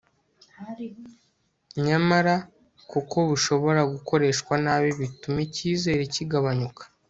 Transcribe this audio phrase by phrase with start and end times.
[1.85, 2.35] nyamara
[2.91, 6.83] kuko bushobora gukoreshwa nabi bituma icyizere kigabanyuka